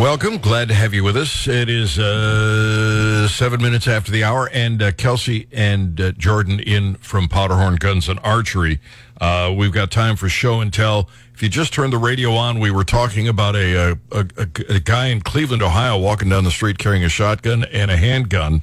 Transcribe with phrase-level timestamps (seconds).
[0.00, 0.38] Welcome.
[0.38, 1.46] Glad to have you with us.
[1.46, 6.94] It is uh, seven minutes after the hour, and uh, Kelsey and uh, Jordan in
[6.94, 8.80] from Powderhorn Guns and Archery.
[9.20, 11.10] Uh, we've got time for show and tell.
[11.34, 14.80] If you just turned the radio on, we were talking about a, a, a, a
[14.80, 18.62] guy in Cleveland, Ohio, walking down the street carrying a shotgun and a handgun,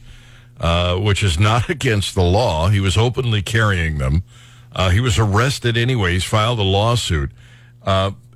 [0.59, 2.69] uh, which is not against the law.
[2.69, 4.23] He was openly carrying them.
[4.75, 7.29] Uh, he was arrested anyways, filed a lawsuit.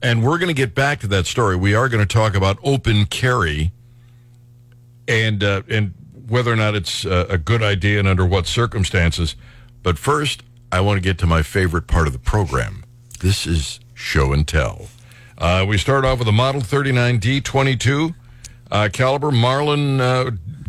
[0.01, 1.55] Uh, and we're going to get back to that story.
[1.55, 3.71] We are going to talk about open carry
[5.07, 5.93] and uh, and
[6.27, 9.35] whether or not it's uh, a good idea and under what circumstances.
[9.83, 12.83] But first, I want to get to my favorite part of the program.
[13.19, 14.87] This is show and tell.
[15.37, 18.13] Uh, we start off with a Model 39D 22
[18.71, 19.99] uh, caliber Marlin.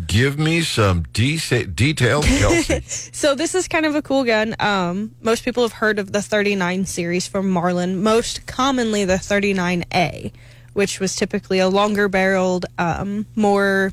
[0.06, 2.80] Give me some de- detail, Kelsey.
[3.12, 4.54] So this is kind of a cool gun.
[4.60, 8.02] Um, most people have heard of the 39 series from Marlin.
[8.02, 10.32] Most commonly the 39A,
[10.72, 13.92] which was typically a longer barreled, um, more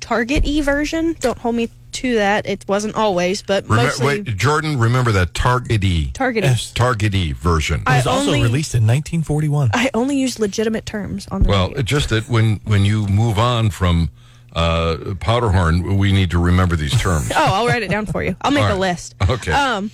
[0.00, 1.14] target E version.
[1.20, 2.46] Don't hold me to that.
[2.46, 6.10] It wasn't always, but Remem- mostly wait, Jordan, remember that Target E.
[6.12, 6.48] target E.
[6.48, 6.70] Yes.
[6.72, 7.80] Target E version.
[7.80, 9.70] It was I also only- released in 1941.
[9.72, 11.80] I only use legitimate terms on the Well, radio.
[11.80, 14.10] it's just that when when you move on from
[14.52, 17.30] uh, Powderhorn, we need to remember these terms.
[17.34, 18.36] Oh, I'll write it down for you.
[18.40, 19.14] I'll make All a list.
[19.28, 19.52] Okay.
[19.52, 19.90] Um,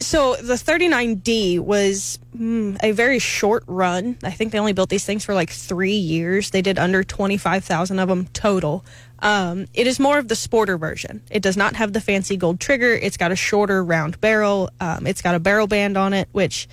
[0.00, 4.16] so the 39D was mm, a very short run.
[4.24, 6.50] I think they only built these things for like three years.
[6.50, 8.84] They did under 25,000 of them total.
[9.18, 11.22] Um, it is more of the sporter version.
[11.30, 12.94] It does not have the fancy gold trigger.
[12.94, 14.70] It's got a shorter round barrel.
[14.80, 16.66] Um, it's got a barrel band on it, which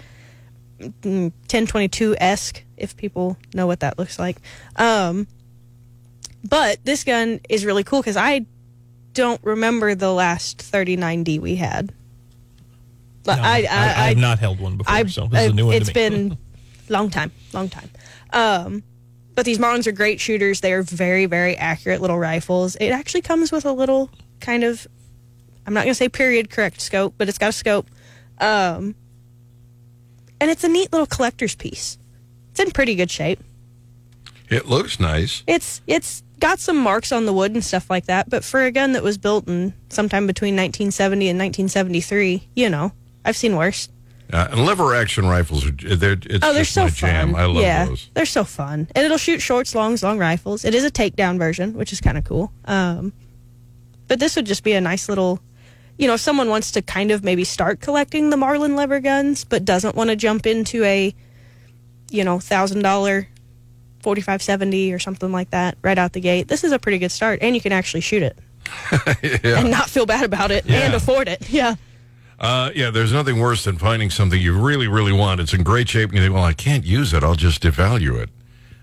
[0.79, 4.37] mm, 1022 esque, if people know what that looks like.
[4.77, 5.27] Um,
[6.49, 8.45] but this gun is really cool because I
[9.13, 11.93] don't remember the last 39D we had.
[13.23, 15.53] But No, I, I, I, have not held one before, I, so this is a
[15.53, 16.09] new one it's to me.
[16.09, 16.37] been
[16.89, 17.89] long time, long time.
[18.31, 18.83] Um,
[19.35, 20.61] but these Marlins are great shooters.
[20.61, 22.75] They are very, very accurate little rifles.
[22.77, 24.87] It actually comes with a little kind of,
[25.65, 27.89] I'm not going to say period correct scope, but it's got a scope.
[28.39, 28.95] Um,
[30.39, 31.97] and it's a neat little collector's piece.
[32.51, 33.39] It's in pretty good shape.
[34.49, 35.43] it looks nice.
[35.47, 38.71] It's it's got some marks on the wood and stuff like that, but for a
[38.71, 42.91] gun that was built in sometime between 1970 and 1973, you know,
[43.25, 43.89] I've seen worse.
[44.31, 47.35] Uh, and lever action rifles are they're it's Oh, they're just so my fun.
[47.35, 48.09] I love yeah, those.
[48.13, 48.89] They're so fun.
[48.93, 50.65] And it'll shoot shorts, longs, long rifles.
[50.65, 52.51] It is a takedown version, which is kind of cool.
[52.65, 53.13] Um,
[54.07, 55.39] but this would just be a nice little,
[55.97, 59.45] you know, if someone wants to kind of maybe start collecting the Marlin lever guns,
[59.45, 61.15] but doesn't want to jump into a,
[62.09, 62.81] you know, thousand
[64.07, 66.47] dollar, forty five seventy or something like that right out the gate.
[66.47, 68.37] This is a pretty good start, and you can actually shoot it
[69.43, 69.59] yeah.
[69.59, 71.49] and not feel bad about it and afford it.
[71.49, 71.75] Yeah.
[72.39, 75.41] Uh, yeah, there's nothing worse than finding something you really, really want.
[75.41, 77.23] It's in great shape, and you think, well, I can't use it.
[77.23, 78.29] I'll just devalue it.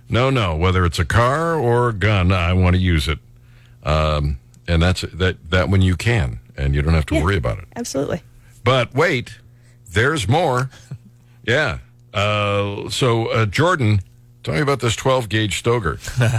[0.09, 0.57] No, no.
[0.57, 3.21] Whether it's a car or a gun, I want to use it.
[3.84, 5.51] Um, and that's that.
[5.51, 7.23] That one you can, and you don't have to Yeah.
[7.23, 7.67] worry about it.
[7.77, 8.23] Absolutely.
[8.65, 9.39] But wait,
[9.93, 10.71] there's more.
[11.47, 11.79] yeah.
[12.13, 14.01] Uh, so uh, Jordan,
[14.44, 15.99] tell me about this 12 gauge Stoeger.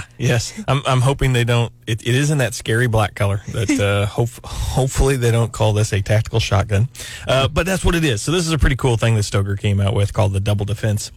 [0.17, 0.81] Yes, I'm.
[0.85, 1.71] I'm hoping they don't.
[1.87, 3.41] It, it is in that scary black color.
[3.49, 6.87] That uh, hope, hopefully they don't call this a tactical shotgun.
[7.27, 8.21] Uh, but that's what it is.
[8.21, 10.65] So this is a pretty cool thing that Stoeger came out with called the double
[10.65, 11.11] defense.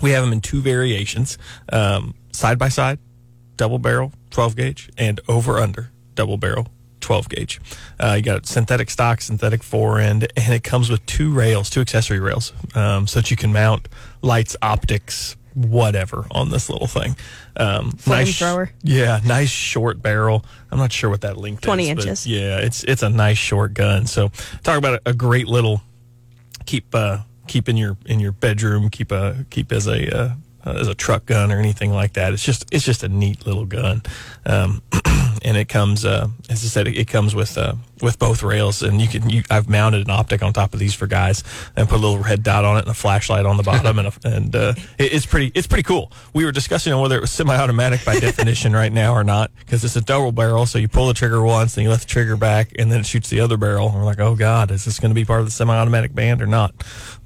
[0.00, 1.38] We have them in two variations:
[1.72, 2.98] um, side by side,
[3.56, 6.68] double barrel, 12 gauge, and over under double barrel.
[7.00, 7.60] 12 gauge.
[7.98, 11.80] Uh, you got synthetic stock, synthetic fore end, and it comes with two rails, two
[11.80, 13.88] accessory rails, um, so that you can mount
[14.22, 17.16] lights, optics, whatever on this little thing.
[17.56, 18.70] Um, Flamethrower.
[18.82, 20.44] yeah, nice short barrel.
[20.70, 21.88] I'm not sure what that length 20 is.
[21.90, 22.26] inches.
[22.26, 24.06] Yeah, it's it's a nice short gun.
[24.06, 24.30] So
[24.62, 25.82] talk about a, a great little
[26.66, 28.90] keep uh, keep in your in your bedroom.
[28.90, 30.30] Keep a keep as a uh,
[30.66, 32.32] uh, as a truck gun or anything like that.
[32.32, 34.02] It's just it's just a neat little gun,
[34.46, 34.82] um,
[35.42, 39.00] and it comes uh, as I said, it, comes with uh, with both rails, and
[39.00, 41.44] you can you, I've mounted an optic on top of these for guys
[41.76, 44.08] and put a little red dot on it and a flashlight on the bottom, and
[44.08, 46.12] a, and uh, it, it's pretty it's pretty cool.
[46.34, 49.84] We were discussing on whether it was semi-automatic by definition right now or not because
[49.84, 52.36] it's a double barrel, so you pull the trigger once, and you let the trigger
[52.36, 53.88] back, and then it shoots the other barrel.
[53.88, 56.42] And we're like, oh god, is this going to be part of the semi-automatic band
[56.42, 56.74] or not?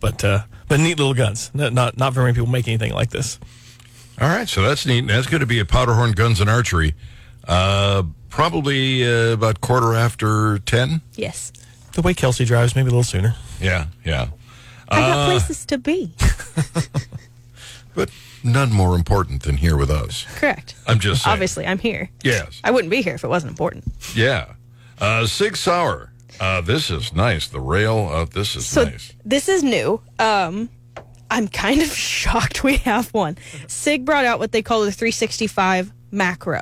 [0.00, 1.50] But uh, but neat little guns.
[1.55, 3.38] Not not, not very many people make anything like this.
[4.20, 5.06] All right, so that's neat.
[5.08, 6.94] That's going to be at Powderhorn Guns and Archery.
[7.49, 11.00] Uh, probably uh, about quarter after 10.
[11.14, 11.52] Yes.
[11.94, 13.34] The way Kelsey drives, maybe a little sooner.
[13.61, 14.28] Yeah, yeah.
[14.88, 16.12] I Uh, got places to be.
[17.94, 18.10] But
[18.43, 20.26] none more important than here with us.
[20.37, 20.75] Correct.
[20.87, 21.32] I'm just saying.
[21.32, 22.10] Obviously, I'm here.
[22.25, 22.60] Yes.
[22.64, 23.84] I wouldn't be here if it wasn't important.
[24.17, 24.55] Yeah.
[25.00, 26.10] Uh, Sig Sauer.
[26.40, 27.48] Uh, this is nice.
[27.48, 29.12] The rail, uh, this is So nice.
[29.25, 30.00] this is new.
[30.19, 30.69] Um,
[31.31, 33.36] I'm kind of shocked we have one.
[33.69, 36.60] Sig brought out what they call the 365 macro.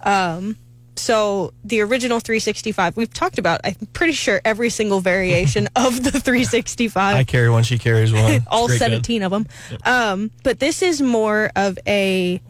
[0.00, 0.56] Um,
[0.96, 6.10] so the original 365, we've talked about, I'm pretty sure every single variation of the
[6.10, 7.62] 365 I carry one.
[7.62, 8.44] She carries one.
[8.50, 8.90] All great gun.
[8.90, 9.46] 17 of them.
[9.84, 12.40] Um, but this is more of a,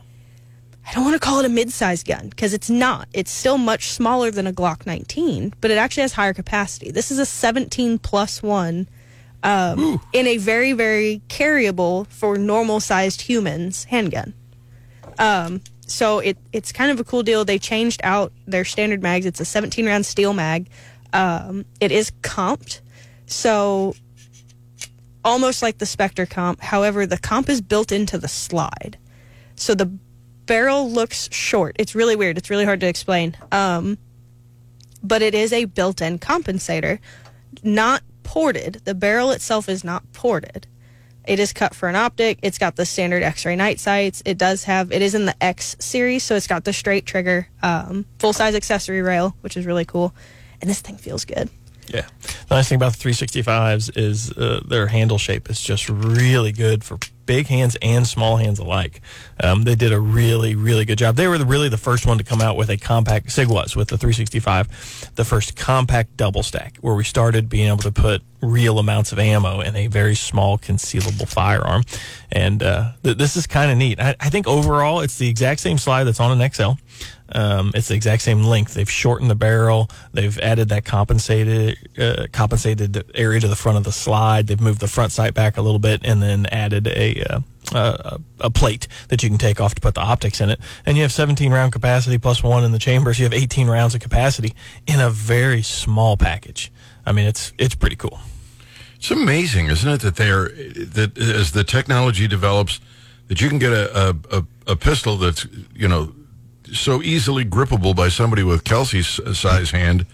[0.89, 3.09] I don't want to call it a mid-sized gun because it's not.
[3.13, 6.91] It's still much smaller than a Glock 19, but it actually has higher capacity.
[6.91, 8.89] This is a 17 plus one
[9.43, 14.33] um, in a very, very carryable for normal-sized humans handgun.
[15.19, 17.45] Um, so it it's kind of a cool deal.
[17.45, 19.27] They changed out their standard mags.
[19.27, 20.71] It's a 17 round steel mag.
[21.13, 22.81] Um, it is comped,
[23.27, 23.95] so
[25.23, 26.61] almost like the Spectre comp.
[26.61, 28.97] However, the comp is built into the slide,
[29.55, 29.91] so the
[30.49, 31.77] barrel looks short.
[31.79, 32.37] It's really weird.
[32.37, 33.37] It's really hard to explain.
[33.53, 33.99] Um,
[35.01, 36.99] but it is a built-in compensator,
[37.63, 38.83] not ported.
[38.85, 40.67] The barrel itself is not ported.
[41.25, 42.39] It is cut for an optic.
[42.43, 44.23] It's got the standard X-ray night sights.
[44.25, 44.91] It does have.
[44.91, 49.03] It is in the X series, so it's got the straight trigger, um, full-size accessory
[49.03, 50.15] rail, which is really cool.
[50.61, 51.51] And this thing feels good.
[51.87, 52.07] Yeah.
[52.49, 56.83] The nice thing about the 365s is uh, their handle shape is just really good
[56.83, 56.99] for
[57.29, 59.03] big hands and small hands alike.
[59.39, 61.15] Um, they did a really, really good job.
[61.15, 63.77] They were the, really the first one to come out with a compact, SIG was
[63.77, 68.23] with the 365, the first compact double stack where we started being able to put
[68.41, 71.85] real amounts of ammo in a very small concealable firearm.
[72.33, 74.01] And uh, th- this is kind of neat.
[74.01, 76.73] I, I think overall it's the exact same slide that's on an XL.
[77.33, 78.75] Um, it's the exact same length.
[78.75, 79.91] They've shortened the barrel.
[80.13, 84.47] They've added that compensated uh, compensated area to the front of the slide.
[84.47, 87.41] They've moved the front sight back a little bit, and then added a uh,
[87.75, 90.61] a, a plate that you can take off to put the optics in it.
[90.87, 93.19] And you have 17 round capacity plus one in the chambers.
[93.19, 94.55] You have 18 rounds of capacity
[94.87, 96.73] in a very small package.
[97.05, 98.21] I mean, it's it's pretty cool.
[98.97, 102.81] It's amazing, isn't it, that they're that as the technology develops,
[103.29, 106.13] that you can get a, a, a pistol that's you know
[106.73, 110.07] so easily grippable by somebody with Kelsey's size hand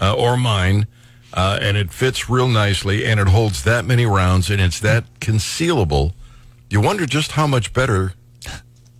[0.00, 0.86] uh, or mine,
[1.34, 5.04] uh, and it fits real nicely, and it holds that many rounds, and it's that
[5.20, 6.12] concealable.
[6.70, 8.14] You wonder just how much better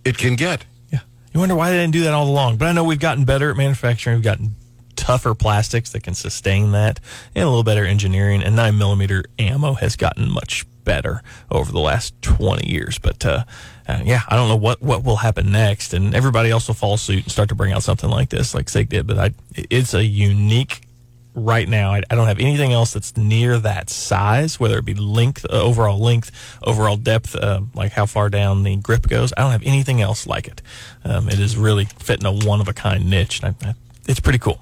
[0.03, 0.65] it can get.
[0.91, 0.99] Yeah.
[1.33, 2.57] You wonder why they didn't do that all along.
[2.57, 4.17] But I know we've gotten better at manufacturing.
[4.17, 4.55] We've gotten
[5.03, 6.97] tougher plastics that can sustain that
[7.35, 8.41] and a little better engineering.
[8.41, 11.21] And 9 millimeter ammo has gotten much better
[11.51, 12.99] over the last 20 years.
[12.99, 13.43] But uh,
[13.85, 15.93] uh, yeah, I don't know what, what will happen next.
[15.93, 18.69] And everybody else will follow suit and start to bring out something like this, like
[18.69, 19.05] SIG did.
[19.05, 20.87] But I, it's a unique
[21.35, 21.91] right now.
[21.91, 25.61] I, I, don't have anything else that's near that size, whether it be length, uh,
[25.61, 26.31] overall length,
[26.63, 29.33] overall depth, uh, like how far down the grip goes.
[29.35, 30.61] I don't have anything else like it.
[31.03, 33.43] Um, it is really fitting a one of a kind niche.
[33.43, 33.73] I, I,
[34.07, 34.61] it's pretty cool.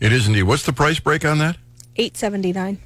[0.00, 0.44] It is indeed.
[0.44, 1.56] What's the price break on that?
[1.96, 2.78] Eight seventy nine.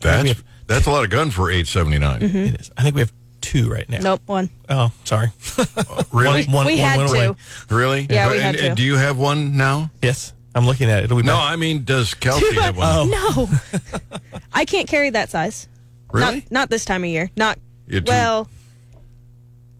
[0.00, 2.20] That's have, that's a lot of gun for eight seventy nine.
[2.20, 2.36] Mm-hmm.
[2.36, 2.70] It is.
[2.76, 4.00] I think we have two right now.
[4.00, 4.50] Nope, one.
[4.68, 5.28] Oh, sorry.
[6.12, 6.44] really?
[6.44, 7.14] One, one, we one had two.
[7.14, 7.36] Away.
[7.70, 8.06] Really?
[8.08, 8.74] Yeah, we had and, two.
[8.76, 9.90] Do you have one now?
[10.02, 10.32] Yes.
[10.54, 11.10] I'm looking at it.
[11.10, 12.88] no, I mean, does Kelsey have one?
[12.88, 13.48] Oh.
[13.72, 14.18] No,
[14.52, 15.68] I can't carry that size.
[16.12, 16.36] Really?
[16.40, 17.30] Not, not this time of year.
[17.36, 17.58] Not
[18.06, 18.48] well.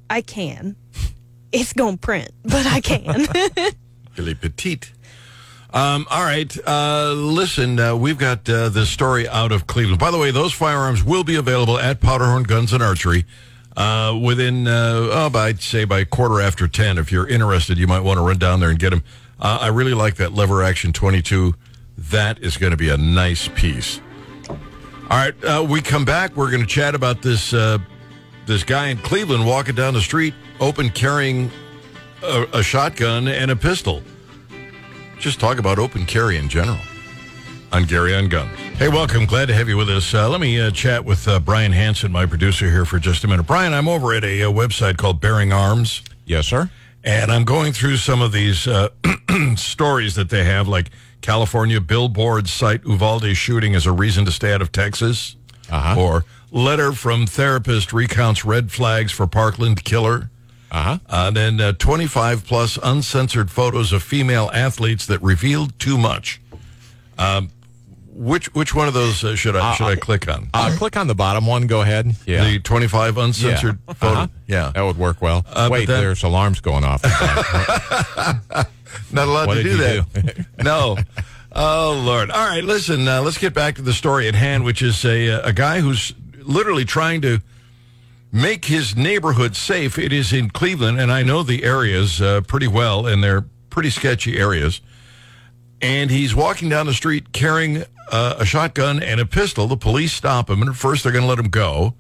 [0.09, 0.77] I can.
[1.53, 3.27] It's going to print, but I can.
[4.17, 4.93] really petite.
[5.73, 6.57] Um, all right.
[6.67, 10.01] Uh, listen, uh, we've got uh, this story out of Cleveland.
[10.01, 13.25] By the way, those firearms will be available at Powderhorn Guns and Archery
[13.77, 16.99] uh, within, uh, oh, I'd say by quarter after 10.
[16.99, 19.05] If you're interested, you might want to run down there and get them.
[19.39, 21.55] Uh, I really like that lever action 22.
[21.97, 24.01] That is going to be a nice piece.
[24.49, 26.37] All right, we come back.
[26.37, 27.53] We're going to chat about this
[28.47, 31.51] this guy in Cleveland walking down the street, open carrying
[32.23, 34.03] a, a, shotgun and a pistol.
[35.21, 36.79] Just talk about open carry in general
[37.73, 38.59] on Gary on Guns.
[38.79, 39.27] Hey, welcome.
[39.27, 40.15] Glad to have you with us.
[40.15, 43.29] Uh, let me uh, chat with uh, Brian Hanson, my producer here, for just a
[43.29, 43.47] minute.
[43.47, 46.03] Brian, I'm over at a, a website called Bearing Arms.
[46.25, 46.71] Yes, sir.
[47.05, 48.89] And I'm going through some of these uh,
[49.57, 50.89] stories that they have, like
[51.21, 55.37] California billboard cite Uvalde shooting as a reason to stay out of Texas,
[55.69, 56.01] uh-huh.
[56.01, 60.30] or letter from therapist recounts red flags for Parkland killer.
[60.71, 60.99] Uh-huh.
[61.09, 66.41] Uh, then uh, 25 plus uncensored photos of female athletes that revealed too much.
[67.19, 67.51] Um,
[68.13, 70.51] which which one of those uh, should I should I click on?
[70.53, 71.67] Uh, click on the bottom one.
[71.67, 72.15] Go ahead.
[72.27, 72.45] Yeah.
[72.45, 73.95] The 25 uncensored yeah.
[73.95, 74.13] photo.
[74.13, 74.29] Uh-huh.
[74.47, 74.73] Yeah.
[74.75, 75.45] That would work well.
[75.49, 77.03] Uh, Wait, then, there's alarms going off.
[79.13, 80.13] Not allowed what to do that.
[80.13, 80.45] Do?
[80.63, 80.99] no.
[81.53, 82.31] Oh Lord.
[82.31, 85.41] All right, listen, uh, let's get back to the story at hand, which is a
[85.41, 86.13] a guy who's
[86.43, 87.41] literally trying to
[88.33, 89.99] make his neighborhood safe.
[89.99, 93.91] It is in Cleveland, and I know the areas uh, pretty well, and they're pretty
[93.91, 94.81] sketchy areas.
[95.81, 99.67] And he's walking down the street carrying uh, a shotgun and a pistol.
[99.67, 101.95] The police stop him, and at first they're going to let him go.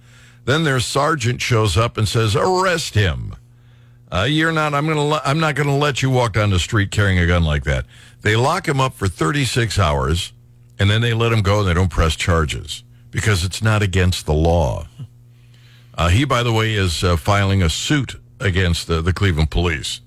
[0.45, 3.37] Then their sergeant shows up and says, "Arrest him."
[4.13, 4.75] Uh, you're not.
[4.75, 5.07] I'm gonna.
[5.07, 7.87] le- I'm not gonna let you walk down the street carrying a gun like that.
[8.23, 10.33] They lock him up for 36 hours,
[10.79, 14.27] and then they let him go and they don't press charges because it's not against
[14.27, 14.87] the law.
[16.00, 20.00] Uh, he, by the way, is uh, filing a suit against the, the Cleveland police.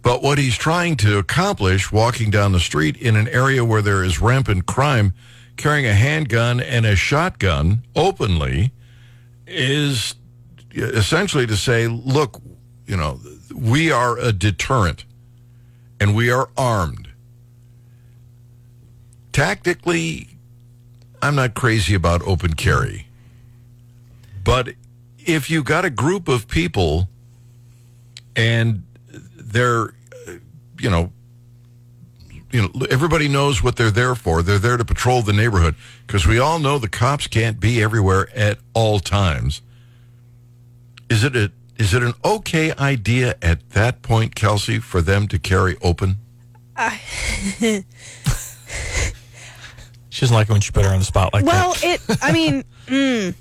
[0.00, 4.02] But what he's trying to accomplish, walking down the street in an area where there
[4.02, 5.12] is rampant crime,
[5.58, 8.72] carrying a handgun and a shotgun openly,
[9.46, 10.14] is
[10.74, 12.40] essentially to say, look,
[12.86, 13.20] you know,
[13.54, 15.04] we are a deterrent
[16.00, 17.08] and we are armed.
[19.34, 20.28] Tactically,
[21.20, 23.05] I'm not crazy about open carry.
[24.46, 24.74] But
[25.18, 27.08] if you got a group of people
[28.36, 28.84] and
[29.36, 29.88] they're,
[30.28, 30.32] uh,
[30.78, 31.12] you know,
[32.52, 34.42] you know, everybody knows what they're there for.
[34.42, 35.74] They're there to patrol the neighborhood
[36.06, 39.62] because we all know the cops can't be everywhere at all times.
[41.10, 45.38] Is it a is it an okay idea at that point, Kelsey, for them to
[45.38, 46.16] carry open?
[50.08, 52.00] She doesn't like it when you put her on the spot like Well, that.
[52.08, 52.18] it.
[52.22, 52.64] I mean,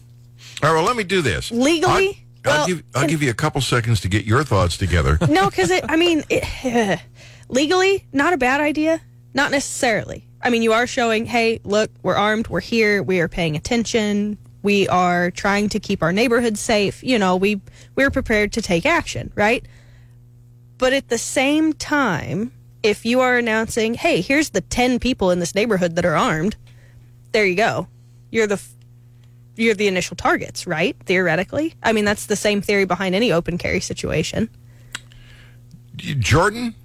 [0.64, 1.52] All right, well, let me do this.
[1.52, 2.26] Legally?
[2.46, 5.18] I'll, I'll Well, give, I'll give you a couple seconds to get your thoughts together.
[5.30, 5.84] no, because it.
[5.88, 7.00] I mean, it,
[7.50, 9.02] legally, not a bad idea.
[9.34, 10.26] Not necessarily.
[10.42, 14.38] I mean, you are showing, hey, look, we're armed, we're here, we are paying attention,
[14.62, 17.04] we are trying to keep our neighborhood safe.
[17.04, 17.62] You know, we
[17.96, 19.66] we're prepared to take action, right?
[20.78, 22.52] But at the same time,
[22.84, 26.56] if you are announcing, hey, here's the ten people in this neighborhood that are armed,
[27.32, 27.88] there you go.
[28.32, 28.62] You're the
[29.56, 30.96] you're the initial targets, right?
[31.06, 31.76] Theoretically.
[31.82, 34.50] I mean, that's the same theory behind any open carry situation.
[35.96, 36.76] Jordan,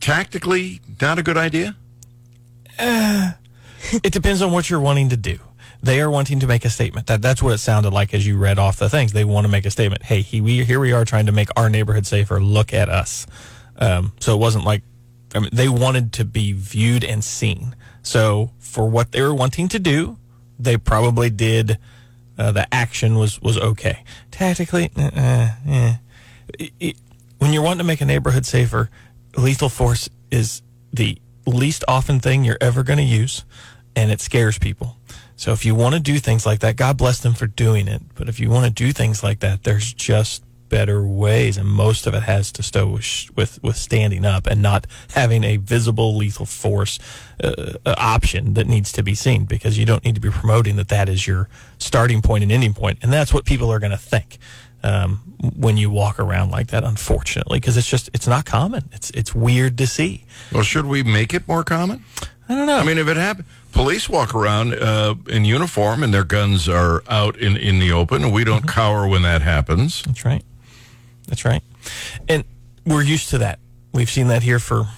[0.00, 1.76] tactically, not a good idea?
[2.78, 5.38] it depends on what you're wanting to do.
[5.82, 7.06] They are wanting to make a statement.
[7.06, 9.12] That that's what it sounded like as you read off the things.
[9.12, 10.02] They want to make a statement.
[10.02, 12.40] Hey, he, we here we are trying to make our neighborhood safer.
[12.40, 13.26] Look at us.
[13.76, 14.82] Um, so it wasn't like
[15.34, 17.76] I mean, they wanted to be viewed and seen.
[18.02, 20.18] So for what they were wanting to do,
[20.58, 21.78] they probably did.
[22.36, 24.04] Uh, the action was was okay.
[24.30, 25.94] Tactically, uh, uh, eh.
[26.58, 26.96] It- it-
[27.38, 28.90] when you're wanting to make a neighborhood safer,
[29.36, 30.62] lethal force is
[30.92, 33.44] the least often thing you're ever going to use,
[33.94, 34.96] and it scares people.
[35.36, 38.02] So if you want to do things like that, God bless them for doing it.
[38.16, 42.06] But if you want to do things like that, there's just better ways, and most
[42.06, 46.16] of it has to do with with, with standing up and not having a visible
[46.16, 46.98] lethal force
[47.42, 49.44] uh, uh, option that needs to be seen.
[49.44, 51.48] Because you don't need to be promoting that that is your
[51.78, 54.38] starting point and ending point, and that's what people are going to think
[54.82, 55.20] um,
[55.56, 56.84] when you walk around like that.
[56.84, 58.88] Unfortunately, because it's just it's not common.
[58.92, 60.24] It's it's weird to see.
[60.52, 62.04] Well, should we make it more common?
[62.50, 62.78] I don't know.
[62.78, 67.02] I mean, if it happened, police walk around uh, in uniform and their guns are
[67.06, 68.68] out in, in the open, and we don't Mm-hmm.
[68.70, 70.02] cower when that happens.
[70.04, 70.42] That's right.
[71.28, 71.62] That's right.
[72.28, 72.44] And
[72.84, 73.60] we're used to that.
[73.92, 74.88] We've seen that here for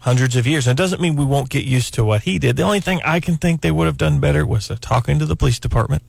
[0.00, 0.66] hundreds of years.
[0.66, 2.56] And it doesn't mean we won't get used to what he did.
[2.56, 5.36] The only thing I can think they would have done better was talking to the
[5.36, 6.02] police department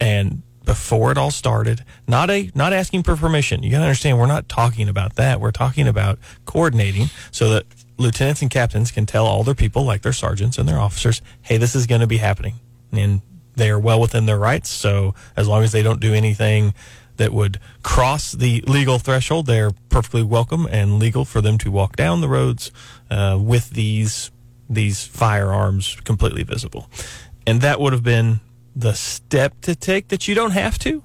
[0.00, 3.62] and before it all started, not a not asking for permission.
[3.62, 5.40] You got to understand we're not talking about that.
[5.40, 10.02] We're talking about coordinating so that lieutenants and captains can tell all their people like
[10.02, 12.54] their sergeants and their officers, "Hey, this is going to be happening."
[12.90, 13.22] And
[13.54, 16.74] they are well within their rights, so as long as they don't do anything
[17.16, 21.96] that would cross the legal threshold, they're perfectly welcome and legal for them to walk
[21.96, 22.70] down the roads
[23.10, 24.30] uh, with these
[24.68, 26.90] these firearms completely visible.
[27.46, 28.40] And that would have been
[28.74, 31.04] the step to take that you don't have to.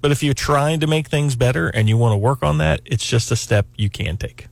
[0.00, 2.80] But if you're trying to make things better and you want to work on that,
[2.84, 4.46] it's just a step you can take.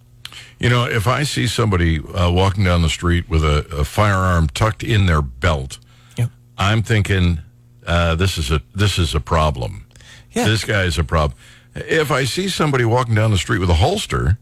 [0.59, 4.49] You know, if I see somebody uh, walking down the street with a, a firearm
[4.49, 5.79] tucked in their belt,
[6.17, 6.31] Yep.
[6.59, 7.41] I'm thinking
[7.87, 9.87] uh, this is a this is a problem.
[10.33, 10.47] Yeah.
[10.47, 11.39] This guy is a problem.
[11.75, 14.39] If I see somebody walking down the street with a holster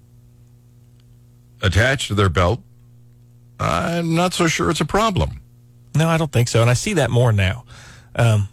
[1.62, 2.61] attached to their belt,
[3.61, 5.40] I'm not so sure it's a problem.
[5.95, 6.61] No, I don't think so.
[6.61, 7.64] And I see that more now.
[8.14, 8.49] Um,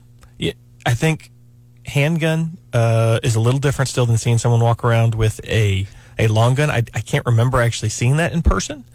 [0.85, 1.31] I think
[1.85, 5.87] handgun uh, is a little different still than seeing someone walk around with a,
[6.19, 6.69] a long gun.
[6.69, 8.85] I, I can't remember actually seeing that in person.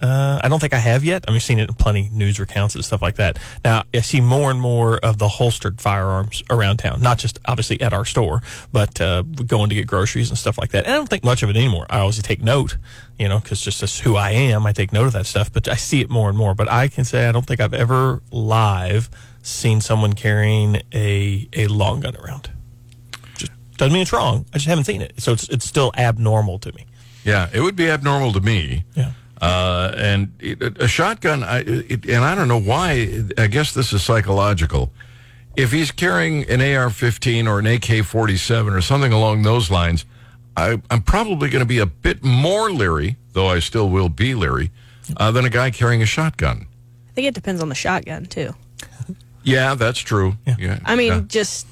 [0.00, 1.24] Uh, I don't think I have yet.
[1.28, 3.38] I mean, I've seen it in plenty news recounts and stuff like that.
[3.64, 7.80] Now, I see more and more of the holstered firearms around town, not just obviously
[7.80, 8.42] at our store,
[8.72, 10.86] but uh, going to get groceries and stuff like that.
[10.86, 11.86] And I don't think much of it anymore.
[11.90, 12.78] I always take note,
[13.18, 15.52] you know, because just as who I am, I take note of that stuff.
[15.52, 16.54] But I see it more and more.
[16.54, 19.10] But I can say I don't think I've ever live
[19.42, 22.50] seen someone carrying a a long gun around.
[23.36, 24.46] Just doesn't mean it's wrong.
[24.52, 26.86] I just haven't seen it, so it's it's still abnormal to me.
[27.24, 28.84] Yeah, it would be abnormal to me.
[28.94, 29.12] Yeah.
[29.40, 33.24] Uh, and it, a shotgun, I, it, and I don't know why.
[33.38, 34.92] I guess this is psychological.
[35.56, 40.04] if he's carrying an AR-15 or an AK-47 or something along those lines,
[40.56, 44.34] I, I'm probably going to be a bit more leery, though I still will be
[44.34, 44.70] leery,
[45.16, 46.66] uh, than a guy carrying a shotgun.
[47.08, 48.54] I think it depends on the shotgun too.
[49.42, 50.36] Yeah, that's true.
[50.46, 50.80] Yeah.
[50.84, 51.20] I mean, yeah.
[51.26, 51.66] just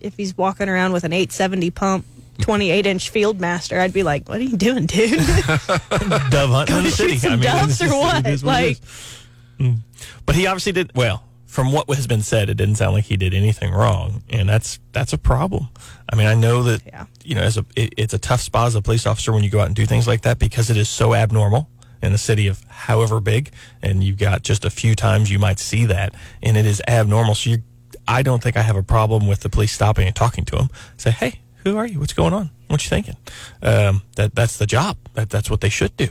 [0.00, 2.04] if he's walking around with an 870 pump,
[2.40, 5.18] 28 inch field master, I'd be like, "What are you doing, dude?
[5.18, 7.12] Dove hunting in the city.
[7.14, 8.26] shoot some doves or just- what?
[8.26, 8.78] it is it Like-
[9.60, 9.82] Mm.
[10.26, 11.22] But he obviously did well.
[11.46, 14.80] From what has been said, it didn't sound like he did anything wrong, and that's
[14.90, 15.68] that's a problem.
[16.12, 17.06] I mean, I know that Yeah.
[17.24, 19.50] you know, as a it, it's a tough spot as a police officer when you
[19.50, 21.68] go out and do things like that because it is so abnormal
[22.02, 25.60] in a city of however big, and you've got just a few times you might
[25.60, 26.12] see that,
[26.42, 27.36] and it is abnormal.
[27.36, 27.58] So you,
[28.08, 30.68] I don't think I have a problem with the police stopping and talking to him.
[30.96, 31.98] Say, hey, who are you?
[32.00, 32.50] What's going on?
[32.68, 33.16] What you thinking?
[33.62, 34.96] Um, that that's the job.
[35.14, 36.08] That that's what they should do.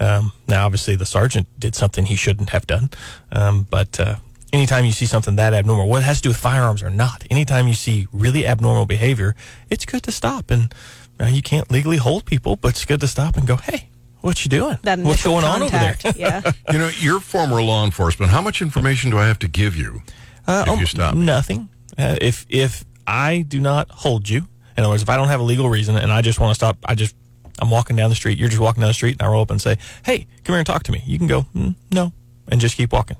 [0.00, 2.90] Um, now, obviously, the sergeant did something he shouldn't have done.
[3.32, 4.16] Um, but uh,
[4.52, 7.24] anytime you see something that abnormal, what it has to do with firearms or not,
[7.30, 9.34] anytime you see really abnormal behavior,
[9.70, 10.50] it's good to stop.
[10.50, 10.74] And
[11.20, 13.88] uh, you can't legally hold people, but it's good to stop and go, hey,
[14.20, 14.78] what you doing?
[14.82, 15.96] That What's initial going on over there?
[16.16, 16.52] yeah.
[16.72, 18.32] you know, you're former law enforcement.
[18.32, 20.02] How much information do I have to give you
[20.46, 21.14] Uh, if um, you stop?
[21.14, 21.68] Nothing.
[21.98, 25.40] Uh, if if I do not hold you, in other words, if I don't have
[25.40, 27.14] a legal reason and I just want to stop, I just
[27.58, 28.38] I'm walking down the street.
[28.38, 30.58] You're just walking down the street, and I roll up and say, "Hey, come here
[30.58, 32.12] and talk to me." You can go, mm, "No,"
[32.48, 33.16] and just keep walking.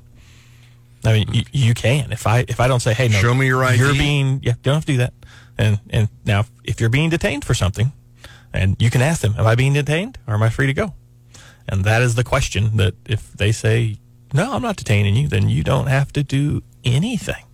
[1.04, 2.12] I mean, you, you can.
[2.12, 3.78] If I if I don't say, "Hey, no," Show me your ID.
[3.78, 4.54] You're being yeah.
[4.62, 5.14] Don't have to do that.
[5.56, 7.92] And and now, if you're being detained for something,
[8.52, 10.94] and you can ask them, "Am I being detained, or am I free to go?"
[11.68, 12.76] And that is the question.
[12.76, 13.96] That if they say,
[14.34, 17.44] "No, I'm not detaining you," then you don't have to do anything.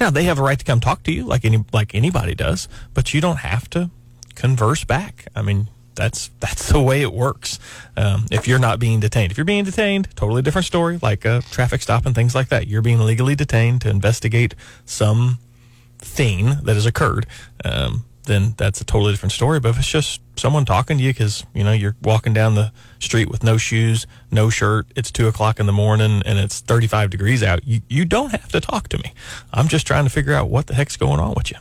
[0.00, 2.68] Now they have a right to come talk to you like any like anybody does,
[2.94, 3.90] but you don't have to
[4.34, 5.26] converse back.
[5.36, 7.58] I mean, that's that's the way it works.
[7.96, 10.98] Um, if you're not being detained, if you're being detained, totally different story.
[11.00, 12.66] Like a traffic stop and things like that.
[12.66, 14.54] You're being legally detained to investigate
[14.84, 15.38] some
[15.98, 17.26] thing that has occurred.
[17.64, 19.60] Um, then that's a totally different story.
[19.60, 22.72] But if it's just someone talking to you because you know you're walking down the
[22.98, 27.10] street with no shoes, no shirt, it's two o'clock in the morning and it's 35
[27.10, 29.12] degrees out, you you don't have to talk to me.
[29.52, 31.58] I'm just trying to figure out what the heck's going on with you.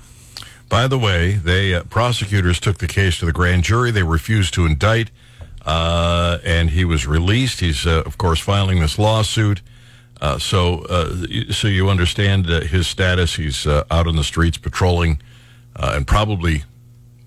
[0.70, 3.90] By the way, they uh, prosecutors took the case to the grand jury.
[3.90, 5.10] They refused to indict,
[5.66, 7.60] uh, and he was released.
[7.60, 9.62] He's, uh, of course, filing this lawsuit.
[10.22, 13.36] Uh, so, uh, so you understand uh, his status.
[13.36, 15.20] He's out on the streets patrolling,
[15.76, 16.64] uh, and probably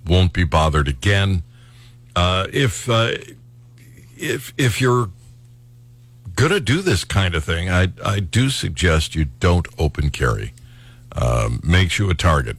[0.06, 1.42] won't be bothered again.
[2.16, 3.12] Uh, if uh,
[4.16, 5.10] if if you're
[6.36, 10.52] gonna do this kind of thing, I I do suggest you don't open carry.
[11.14, 12.56] Um, makes you a target.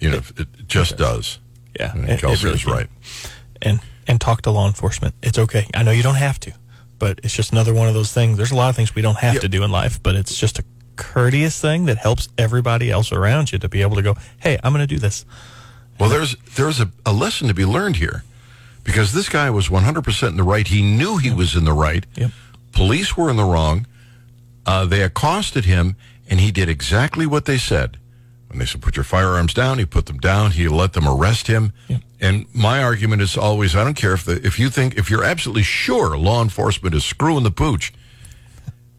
[0.00, 1.38] You know, it, it just does.
[1.78, 2.88] Yeah, And it- it Kelsey really is right.
[3.62, 5.14] and and talk to law enforcement.
[5.22, 5.66] It's okay.
[5.74, 6.52] I know you don't have to,
[6.98, 8.36] but it's just another one of those things.
[8.36, 9.40] There's a lot of things we don't have Yeah.
[9.40, 10.64] to do in life, but it's just a
[10.96, 14.72] courteous thing that helps everybody else around you to be able to go, "Hey, I'm
[14.72, 15.24] going to do this."
[15.98, 18.24] Well, there's there's a, a lesson to be learned here,
[18.84, 20.66] because this guy was 100 percent in the right.
[20.66, 22.04] He knew he was in the right.
[22.16, 22.30] Yep.
[22.72, 23.86] Police were in the wrong.
[24.66, 25.96] Uh, they accosted him,
[26.28, 27.98] and he did exactly what they said.
[28.48, 30.52] When they said, "Put your firearms down," he put them down.
[30.52, 31.72] He let them arrest him.
[31.88, 32.00] Yep.
[32.20, 35.24] And my argument is always, I don't care if the, if you think if you're
[35.24, 37.92] absolutely sure law enforcement is screwing the pooch,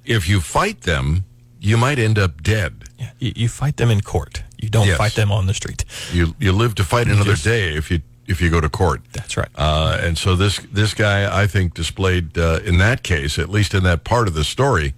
[0.05, 1.25] if you fight them,
[1.59, 2.83] you might end up dead.
[2.99, 4.43] Yeah, you, you fight them in court.
[4.57, 4.97] You don't Yes.
[4.97, 5.85] fight them on the street.
[6.11, 9.01] You you live to fight another just- day if you if you go to court.
[9.13, 9.49] That's right.
[9.55, 13.73] Uh, and so this this guy, I think, displayed uh, in that case, at least
[13.73, 14.93] in that part of the story,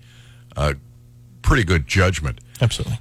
[0.58, 0.74] uh,
[1.42, 2.40] pretty good judgment.
[2.62, 3.00] Absolutely.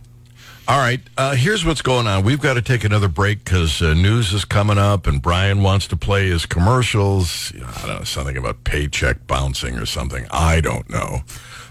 [0.67, 2.25] All right, uh, here's what's going on.
[2.25, 5.87] We've got to take another break because uh, news is coming up, and Brian wants
[5.87, 7.55] to play his commercials.
[7.57, 10.27] I don't know something about paycheck bouncing or something.
[10.31, 11.23] I don't know,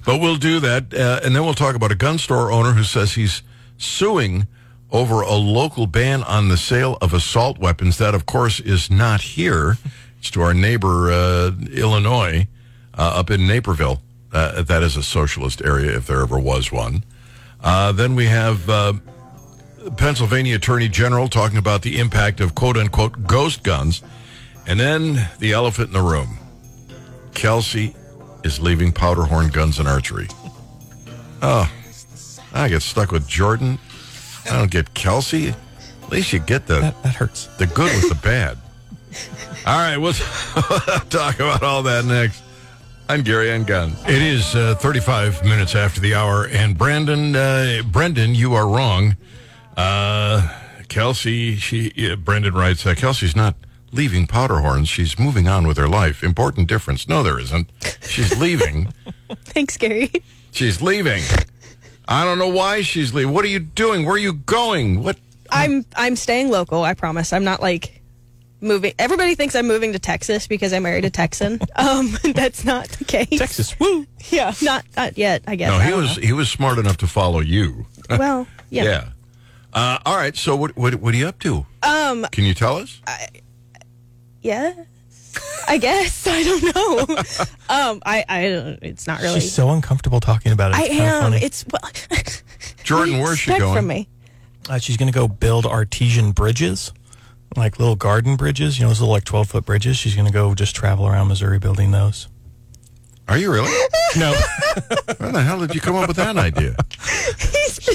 [0.07, 2.85] but we'll do that, uh, and then we'll talk about a gun store owner who
[2.85, 3.43] says he's
[3.77, 4.47] suing
[4.89, 7.97] over a local ban on the sale of assault weapons.
[7.97, 9.75] That, of course, is not here.
[10.19, 12.47] It's to our neighbor uh, Illinois,
[12.97, 14.01] uh, up in Naperville.
[14.31, 17.03] Uh, that is a socialist area, if there ever was one.
[17.61, 18.93] Uh, then we have uh,
[19.97, 24.01] Pennsylvania Attorney General talking about the impact of quote unquote ghost guns.
[24.65, 26.37] And then the elephant in the room.
[27.33, 27.93] Kelsey
[28.47, 30.27] is leaving Powderhorn Guns and Archery.
[31.41, 31.69] Oh,
[32.53, 33.77] I get stuck with Jordan.
[34.49, 35.49] I don't get Kelsey.
[35.49, 37.47] At least you get the, That, that hurts.
[37.57, 38.57] the good with the bad.
[39.65, 40.13] All right, we'll
[41.09, 42.41] talk about all that next.
[43.09, 44.01] I'm Gary on Guns.
[44.07, 49.17] It is uh, 35 minutes after the hour, and Brandon, uh, Brendan, you are wrong.
[49.75, 50.47] Uh,
[50.87, 53.55] Kelsey, she, uh, Brendan writes, uh, Kelsey's not
[53.91, 54.87] leaving Powderhorns.
[54.87, 56.23] She's moving on with her life.
[56.23, 57.07] Important difference.
[57.07, 57.69] No, there isn't.
[58.01, 58.93] She's leaving.
[59.45, 60.11] Thanks, Gary.
[60.51, 61.23] She's leaving.
[62.07, 63.33] I don't know why she's leaving.
[63.33, 64.05] What are you doing?
[64.05, 65.03] Where are you going?
[65.03, 65.17] What?
[65.51, 66.83] I'm I'm staying local.
[66.83, 67.31] I promise.
[67.33, 68.01] I'm not like
[68.61, 68.93] moving.
[68.99, 71.59] Everybody thinks I'm moving to Texas because I married a Texan.
[71.75, 73.37] Um, that's not the case.
[73.37, 74.07] Texas, woo!
[74.29, 75.43] Yeah, not not yet.
[75.47, 75.69] I guess.
[75.69, 77.85] No, he don't was he was smart enough to follow you.
[78.09, 78.83] Well, yeah.
[78.83, 79.09] Yeah.
[79.73, 80.35] Uh, all right.
[80.35, 81.67] So what what what are you up to?
[81.83, 82.99] Um, can you tell us?
[84.47, 84.73] Yeah.
[85.67, 87.15] I guess I don't know.
[87.69, 88.79] um, I I don't.
[88.81, 89.41] It's not really.
[89.41, 90.77] She's so uncomfortable talking about it.
[90.77, 91.21] I It's kinda am.
[91.23, 91.37] funny.
[91.43, 91.91] It's well.
[92.83, 93.75] Jordan, what do you where's she expect going?
[93.75, 94.07] From me.
[94.69, 96.91] Uh, she's going to go build artesian bridges,
[97.55, 98.79] like little garden bridges.
[98.79, 99.97] You know, those little like twelve foot bridges.
[99.97, 102.27] She's going to go just travel around Missouri building those.
[103.27, 103.71] Are you really?
[104.15, 104.31] No,
[105.17, 106.75] Where the hell did you come up with that idea?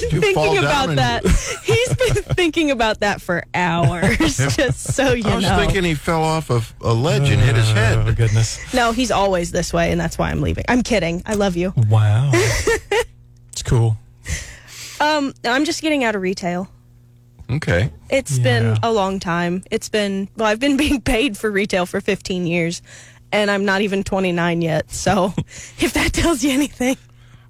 [0.11, 1.25] He's been thinking about that.
[1.65, 4.37] He's been thinking about that for hours.
[4.57, 5.31] just so you know.
[5.31, 5.57] I was know.
[5.59, 7.99] thinking he fell off of a ledge and hit his head.
[7.99, 8.59] oh goodness!
[8.75, 10.65] no, he's always this way, and that's why I'm leaving.
[10.69, 11.23] I'm kidding.
[11.27, 11.73] I love you.
[11.89, 12.31] Wow,
[13.53, 13.97] it's cool.
[15.01, 16.69] Um, I'm just getting out of retail.
[17.51, 17.91] Okay.
[18.09, 18.43] It's Yeah.
[18.45, 19.65] been a long time.
[19.71, 22.83] It's been well, I've been being paid for retail for 15 years,
[23.33, 24.91] and I'm not even 29 yet.
[24.93, 25.35] So,
[25.79, 26.97] if that tells you anything,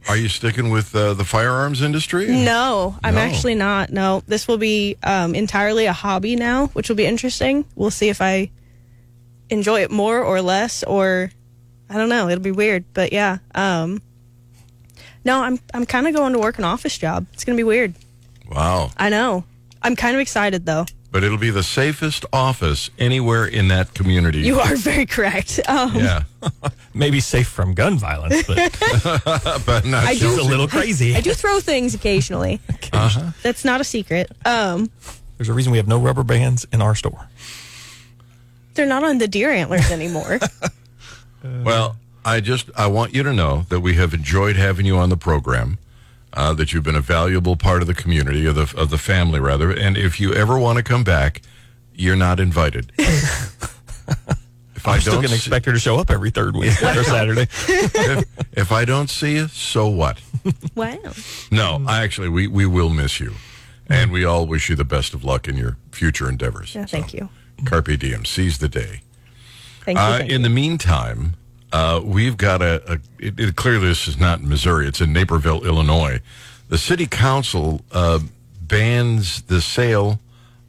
[0.09, 2.27] Are you sticking with uh, the firearms industry?
[2.27, 3.21] no, I'm No.
[3.21, 3.91] actually not.
[3.91, 7.65] No, this will be um, entirely a hobby now, which will be interesting.
[7.77, 8.51] We'll see if I
[9.49, 11.31] enjoy it more or less, or
[11.89, 12.29] I don't know.
[12.29, 13.39] It'll be weird, but yeah.
[13.55, 14.03] Um,
[15.25, 17.27] no, I'm I'm kind of going to work an office job.
[17.33, 17.95] It's gonna be weird.
[18.51, 18.91] Wow.
[18.97, 19.45] I know.
[19.83, 20.87] I'm kind of excited though.
[21.13, 24.41] But it'll be the safest office anywhere in that community.
[24.41, 25.61] You are very correct.
[25.69, 26.23] Um, Yeah.
[26.95, 28.57] Maybe safe from gun violence, but
[29.67, 31.15] but not I she's do- a little crazy.
[31.15, 32.61] I do throw things occasionally.
[32.95, 33.31] Uh-huh.
[33.43, 34.31] That's not a secret.
[34.45, 34.91] Um,
[35.39, 37.27] There's a reason we have no rubber bands in our store.
[38.75, 40.39] they're not on the deer antlers anymore.
[41.65, 45.09] Well, I just I want you to know that we have enjoyed having you on
[45.09, 45.79] the program.
[46.35, 49.39] Uh, that you've been a valuable part of the community, of the of the family,
[49.39, 49.71] rather.
[49.71, 51.43] And if you ever want to come back,
[51.95, 52.91] you're not invited.
[52.99, 57.05] if I'm still don't going to expect her to show up every third week or
[57.05, 57.43] Saturday.
[57.69, 60.21] if, if I don't see you, so what?
[60.75, 60.99] wow.
[61.51, 63.35] No, I actually we we will miss you,
[63.89, 66.75] and we all wish you the best of luck in your future endeavors.
[66.75, 67.29] Yeah, thank you.
[67.65, 69.03] Carpe diem, seize the day.
[69.85, 70.05] Thank you.
[70.05, 70.49] Uh, thank in you.
[70.49, 71.35] the meantime,
[71.73, 72.83] uh, we've got a.
[72.93, 74.87] a it, it, clearly, this is not Missouri.
[74.87, 76.21] It's in Naperville, Illinois.
[76.69, 78.21] The city council uh,
[78.61, 80.21] bans the sale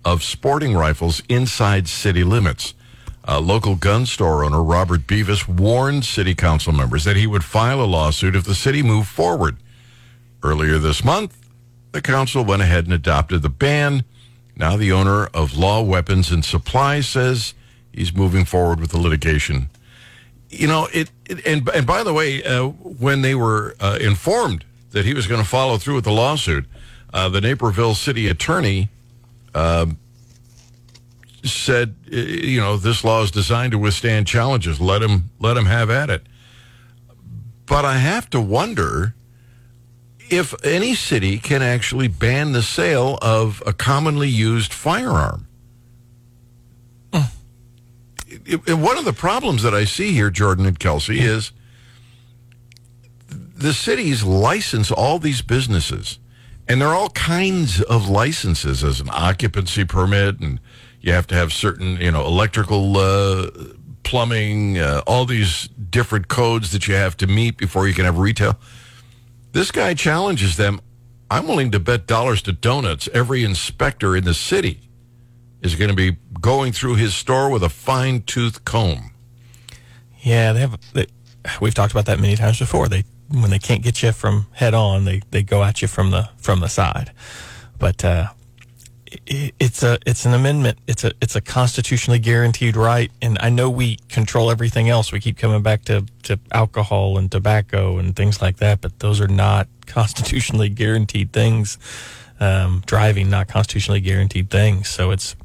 [0.06, 2.74] of sporting rifles inside city limits.
[3.26, 7.82] Uh, local gun store owner Robert Bevis warned city council members that he would file
[7.82, 9.58] a lawsuit if the city moved forward.
[10.44, 11.38] Earlier this month,
[11.94, 14.04] the council went ahead and adopted the ban.
[14.58, 17.54] Now, the owner of Law Weapons and Supply says
[17.94, 19.70] he's moving forward with the litigation.
[20.54, 24.66] You know, it, it and and by the way, uh, when they were uh, informed
[24.92, 26.66] that he was going to follow through with the lawsuit,
[27.14, 28.90] uh, the Naperville city attorney
[29.56, 29.98] um,
[31.44, 34.80] said, uh, you know, this law is designed to withstand challenges.
[34.80, 36.24] Let him let him have at it.
[37.66, 39.16] But I have to wonder
[40.30, 45.48] if any city can actually ban the sale of a commonly used firearm.
[48.46, 51.52] It- one of the problems that I see here, Jordan and Kelsey, is
[53.30, 56.20] the cities license all these businesses,
[56.68, 60.60] and there are all kinds of licenses as an occupancy permit, and
[61.02, 63.50] you have to have certain, you know, electrical, uh,
[64.04, 68.18] plumbing, uh, all these different codes that you have to meet before you can have
[68.18, 68.60] retail.
[69.54, 70.82] This guy challenges them.
[71.30, 73.08] I'm willing to bet dollars to donuts.
[73.14, 74.90] Every inspector in the city
[75.62, 79.12] is going to be going through his store with a fine tooth comb.
[80.22, 80.78] Yeah, they have.
[80.94, 81.08] They,
[81.60, 82.88] we've talked about that many times before.
[82.88, 86.12] They when they can't get you from head on, they, they go at you from
[86.12, 87.12] the from the side.
[87.80, 88.28] But uh,
[89.08, 90.80] it, it's a it's an amendment.
[90.86, 93.10] It's a it's a constitutionally guaranteed right.
[93.22, 95.14] And I know we control everything else.
[95.14, 98.82] We keep coming back to to alcohol and tobacco and things like that.
[98.82, 101.78] But those are not constitutionally guaranteed things.
[102.40, 104.90] Um, driving not constitutionally guaranteed things.
[104.90, 105.38] So it's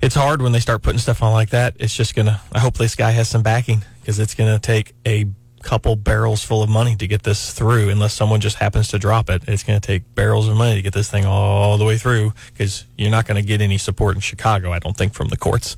[0.00, 1.74] it's hard when they start putting stuff on like that.
[1.78, 2.40] It's just gonna.
[2.52, 5.26] I hope this guy has some backing because it's gonna take a
[5.62, 7.88] couple barrels full of money to get this through.
[7.88, 10.92] Unless someone just happens to drop it, it's gonna take barrels of money to get
[10.94, 12.32] this thing all the way through.
[12.52, 15.76] Because you're not gonna get any support in Chicago, I don't think, from the courts.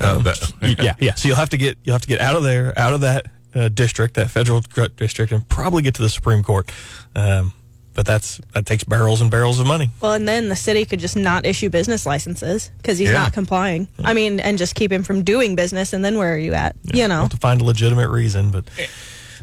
[0.00, 1.14] Uh, Um, that- yeah, yeah.
[1.14, 3.26] So you'll have to get you'll have to get out of there, out of that
[3.54, 4.60] uh, district, that federal
[4.96, 6.70] district, and probably get to the Supreme Court.
[7.16, 7.52] Um,
[7.94, 9.90] but that's that takes barrels and barrels of money.
[10.00, 13.18] well, and then the city could just not issue business licenses because he's Yeah.
[13.22, 13.88] not complying.
[14.02, 15.92] I mean, and just keep him from doing business.
[15.92, 16.74] And then where are you at?
[16.92, 17.22] You know.
[17.22, 18.64] Have to find a legitimate reason, but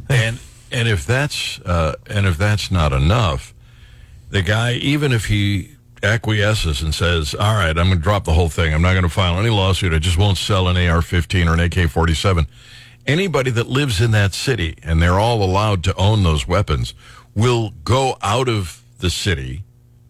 [0.10, 0.40] And
[0.72, 3.54] and if that's uh, and if that's not enough,
[4.30, 8.34] the guy, even if he acquiesces and says, "All right, I'm going to drop the
[8.34, 8.74] whole thing.
[8.74, 9.94] I'm not going to file any lawsuit.
[9.94, 12.48] I just won't sell an AR-15 or an AK-47."
[13.08, 16.94] Anybody that lives in that city and they're all allowed to own those weapons
[17.36, 19.64] will go out of the city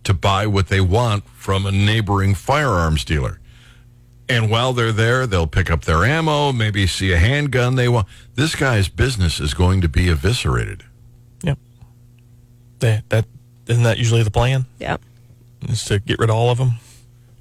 [0.03, 3.39] to buy what they want from a neighboring firearms dealer.
[4.27, 8.07] And while they're there, they'll pick up their ammo, maybe see a handgun they want.
[8.35, 10.83] This guy's business is going to be eviscerated.
[11.43, 11.57] Yep.
[12.79, 13.25] That, that
[13.67, 14.65] isn't that usually the plan?
[14.79, 15.01] Yep.
[15.67, 16.73] Is to get rid of all of them.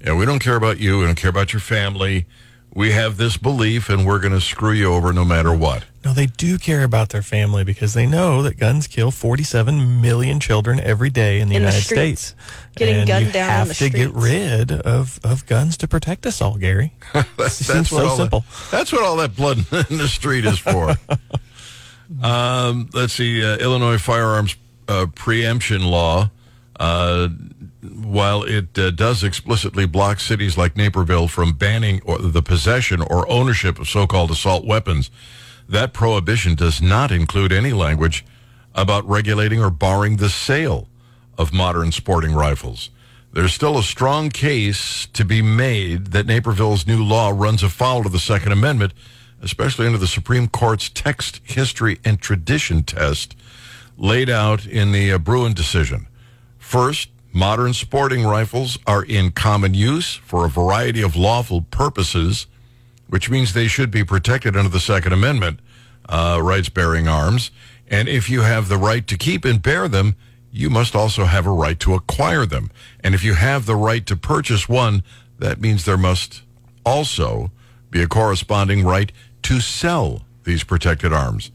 [0.03, 0.99] Yeah, we don't care about you.
[0.99, 2.25] We don't care about your family.
[2.73, 5.85] We have this belief, and we're going to screw you over no matter what.
[6.05, 10.39] No, they do care about their family because they know that guns kill 47 million
[10.39, 12.21] children every day in the In United streets.
[12.21, 12.35] States.
[12.75, 15.87] Getting and gunned you down on have the to get rid of, of guns to
[15.87, 16.93] protect us all, Gary.
[17.37, 18.39] That's, seems what so simple.
[18.41, 19.57] That, that's what all that blood
[19.89, 20.95] in the street is for.
[22.23, 23.43] um, let's see.
[23.43, 24.55] Uh, Illinois firearms
[24.87, 26.29] uh, preemption law,
[26.79, 27.27] uh,
[27.81, 33.79] while it uh, does explicitly block cities like Naperville from banning the possession or ownership
[33.79, 35.09] of so-called assault weapons,
[35.67, 38.25] that prohibition does not include any language
[38.75, 40.87] about regulating or barring the sale
[41.37, 42.89] of modern sporting rifles.
[43.31, 48.11] There's still a strong case to be made that Naperville's new law runs afoul of
[48.11, 48.93] the Second Amendment,
[49.41, 53.35] especially under the Supreme Court's text, history, and tradition test
[53.97, 56.07] laid out in the uh, Bruen decision.
[56.57, 62.47] First, modern sporting rifles are in common use for a variety of lawful purposes,
[63.07, 65.59] which means they should be protected under the Second Amendment,
[66.07, 67.51] uh, rights bearing arms.
[67.87, 70.15] And if you have the right to keep and bear them,
[70.51, 72.71] you must also have a right to acquire them.
[73.03, 75.03] And if you have the right to purchase one,
[75.37, 76.41] that means there must
[76.85, 77.51] also
[77.91, 79.11] be a corresponding right
[79.43, 81.51] to sell these protected arms.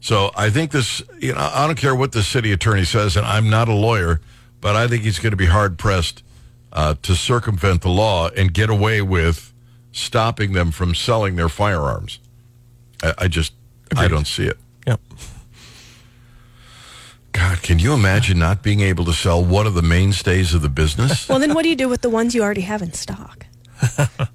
[0.00, 3.24] So I think this, you know, I don't care what the city attorney says, and
[3.26, 4.20] I'm not a lawyer,
[4.64, 6.22] but I think he's going to be hard pressed
[6.72, 9.52] uh, to circumvent the law and get away with
[9.92, 12.18] stopping them from selling their firearms.
[13.02, 13.52] I, I just,
[13.94, 14.56] I don't see it.
[14.86, 15.00] Yep.
[17.32, 20.70] God, can you imagine not being able to sell one of the mainstays of the
[20.70, 21.28] business?
[21.28, 23.44] Well, then what do you do with the ones you already have in stock?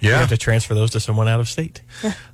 [0.00, 1.82] You have to transfer those to someone out of state.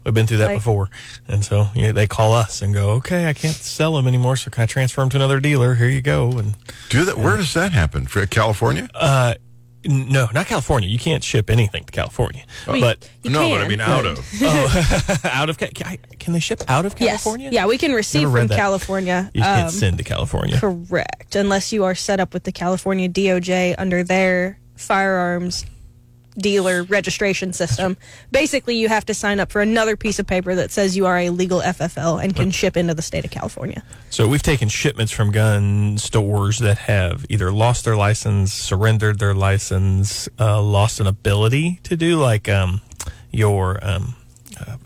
[0.04, 0.88] We've been through that Like- before.
[1.26, 4.36] And so you know, they call us and go, okay, I can't sell them anymore.
[4.36, 5.74] So can I transfer them to another dealer?
[5.74, 6.30] Here you go.
[6.38, 6.54] And
[6.90, 7.18] Do that.
[7.18, 8.06] Where does that happen?
[8.06, 8.88] For California?
[8.94, 9.34] uh,
[9.84, 10.88] no, not California.
[10.88, 12.44] You can't ship anything to California.
[12.66, 14.18] But You no, but I mean out of.
[15.24, 15.70] out of can,
[16.18, 17.46] can they ship out of California?
[17.46, 17.52] Yes.
[17.52, 18.56] Yeah, we can receive from that.
[18.56, 19.30] California.
[19.34, 20.58] You can't um, send to California.
[20.58, 25.66] Correct, unless you are set up with the California DOJ under their firearms
[26.38, 27.96] dealer registration system.
[28.30, 31.18] Basically, you have to sign up for another piece of paper that says you are
[31.18, 33.82] a legal FFL and can ship into the state of California.
[34.10, 39.34] So we've taken shipments from gun stores that have either lost their license, surrendered their
[39.34, 42.80] license, uh, lost an ability to do like um,
[43.30, 44.14] your um,
[44.60, 44.76] uh,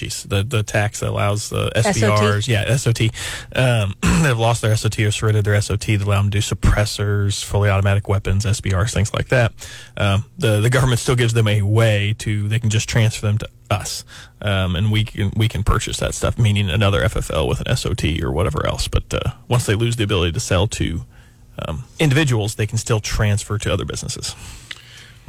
[0.00, 3.10] geez, the the tax that allows the SBRs, yeah, SOT,
[3.54, 7.44] um, they've lost their SOT or surrendered their SOT that allow them to do suppressors,
[7.44, 9.52] fully automatic weapons, SBRs, things like that.
[9.96, 13.38] Um, the the government still gives them a way to they can just transfer them
[13.38, 14.04] to us,
[14.40, 18.22] um, and we can we can purchase that stuff, meaning another FFL with an SOT
[18.22, 18.88] or whatever else.
[18.88, 21.04] But uh, once they lose the ability to sell to
[21.58, 24.34] um, individuals, they can still transfer to other businesses.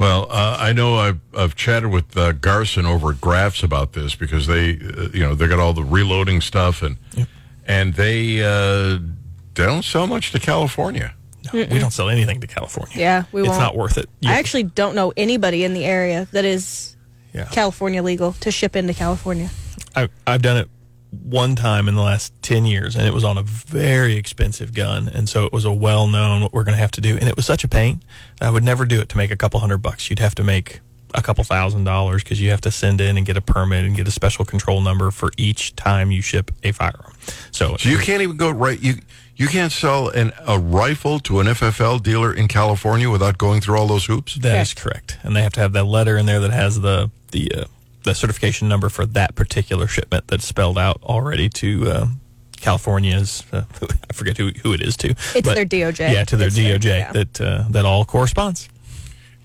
[0.02, 4.16] Well, uh, I know I've, I've chatted with uh, Garson over at Graphs about this
[4.16, 6.96] because they, uh, you know, they got all the reloading stuff and
[7.68, 8.98] and they uh,
[9.54, 11.14] don't sell much to California.
[11.44, 12.98] No, we don't sell anything to California.
[12.98, 13.60] Yeah, we it's won't.
[13.60, 14.10] not worth it.
[14.18, 16.96] You- I actually don't know anybody in the area that is
[17.32, 17.44] yeah.
[17.52, 19.50] California legal to ship into California.
[19.94, 20.68] I, I've done it
[21.20, 25.08] one time in the last 10 years and it was on a very expensive gun
[25.08, 27.28] and so it was a well known what we're going to have to do and
[27.28, 28.02] it was such a pain
[28.40, 30.80] i would never do it to make a couple hundred bucks you'd have to make
[31.14, 33.96] a couple thousand dollars because you have to send in and get a permit and
[33.96, 37.12] get a special control number for each time you ship a firearm
[37.50, 38.80] so, So you can't even go right.
[38.80, 38.94] You
[39.36, 43.76] you can't sell an, a rifle to an FFL dealer in California without going through
[43.78, 44.36] all those hoops.
[44.36, 47.10] that is correct and they have to have that letter in there that has the
[47.32, 47.64] the uh,
[48.04, 52.20] the certification number for that particular shipment that's spelled out already to um,
[52.60, 53.44] California's.
[53.52, 53.62] Uh,
[54.10, 55.10] I forget who who it is to.
[55.10, 56.12] It's their DOJ.
[56.12, 57.12] Yeah, to their It's their- DOJ yeah.
[57.12, 58.68] that uh, that all corresponds.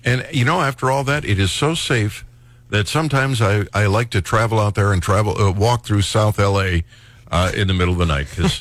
[0.04, 2.24] And you know, after all that, it is so safe
[2.70, 6.38] that sometimes I, I like to travel out there and travel uh, walk through South
[6.38, 6.80] LA
[7.30, 8.60] uh, in the middle of the night because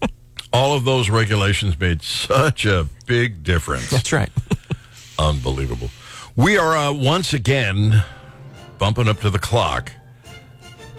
[0.52, 3.90] all of those regulations made such a big difference.
[3.90, 4.30] That's right.
[5.18, 5.90] Unbelievable.
[6.36, 8.04] We are uh, once again
[8.78, 9.92] bumping up to the clock.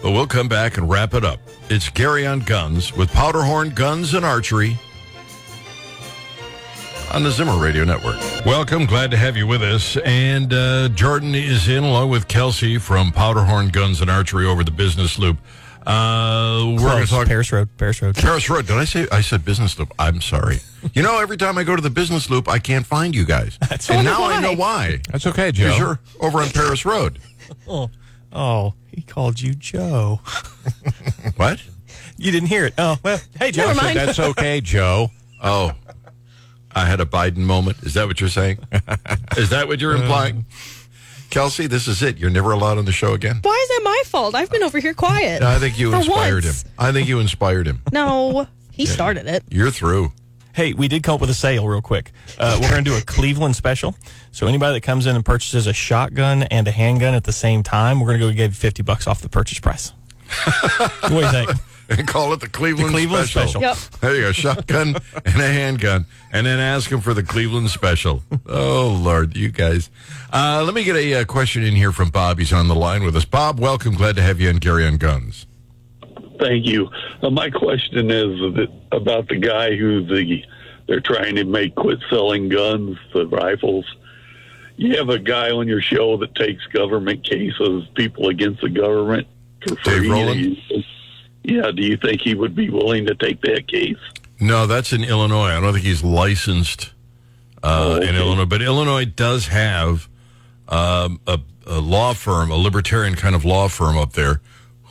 [0.02, 1.40] but we'll come back and wrap it up.
[1.68, 4.78] It's Gary on Guns with Powderhorn Guns and Archery
[7.12, 8.16] on the Zimmer Radio Network.
[8.46, 8.86] Welcome.
[8.86, 9.96] Glad to have you with us.
[9.98, 14.70] And uh, Jordan is in along with Kelsey from Powderhorn Guns and Archery over the
[14.70, 15.38] business loop.
[15.86, 17.68] Uh, we're going to talk Paris Road.
[17.78, 18.14] Paris Road.
[18.14, 18.66] Paris Road.
[18.66, 19.92] Did I say I said business loop?
[19.98, 20.58] I'm sorry.
[20.92, 23.58] You know, every time I go to the business loop, I can't find you guys.
[23.68, 25.00] That's and now I know why.
[25.10, 25.64] That's okay, Joe.
[25.64, 27.18] Because you're over on Paris Road.
[27.68, 27.90] Oh,
[28.32, 30.20] oh, he called you Joe.
[31.36, 31.62] What?
[32.16, 32.74] You didn't hear it.
[32.76, 33.66] Oh, well, hey, Joe.
[33.68, 33.96] Never mind.
[33.96, 35.10] That's okay, Joe.
[35.42, 35.72] Oh,
[36.74, 37.78] I had a Biden moment.
[37.82, 38.58] Is that what you're saying?
[39.36, 40.44] Is that what you're uh, implying?
[41.30, 42.18] Kelsey, this is it.
[42.18, 43.38] You're never allowed on the show again.
[43.42, 44.34] Why is that my fault?
[44.34, 45.42] I've been over here quiet.
[45.42, 46.62] I think you inspired once.
[46.64, 46.70] him.
[46.78, 47.82] I think you inspired him.
[47.92, 49.44] No, he started it.
[49.48, 50.12] You're through.
[50.52, 52.12] Hey, we did come up with a sale real quick.
[52.38, 53.94] Uh, we're going to do a Cleveland special.
[54.32, 57.62] So anybody that comes in and purchases a shotgun and a handgun at the same
[57.62, 59.92] time, we're going to go give you 50 bucks off the purchase price.
[61.02, 61.50] what do you think?
[61.90, 63.60] And call it the Cleveland, The Cleveland special.
[63.60, 63.76] Yep.
[64.00, 64.32] There you go.
[64.32, 66.06] Shotgun and a handgun.
[66.32, 68.22] And then ask him for the Cleveland special.
[68.46, 69.90] Oh, Lord, you guys.
[70.32, 72.38] Uh, let me get a uh, question in here from Bob.
[72.38, 73.24] He's on the line with us.
[73.24, 73.94] Bob, welcome.
[73.94, 75.46] Glad to have you on Gary on Guns.
[76.40, 76.88] Thank you.
[77.22, 78.40] Uh, my question is
[78.92, 80.42] about the guy who the
[80.88, 83.84] they're trying to make quit selling guns, the rifles.
[84.76, 89.28] You have a guy on your show that takes government cases, people against the government
[89.64, 90.00] for free.
[90.00, 90.56] Dave Rowland?
[91.44, 93.98] Yeah, do you think he would be willing to take that case?
[94.40, 95.50] No, that's in Illinois.
[95.50, 96.92] I don't think he's licensed
[97.62, 98.16] uh, Oh, in.
[98.16, 100.08] Illinois, but Illinois does have
[100.68, 104.40] um, a, a law firm, a libertarian kind of law firm up there,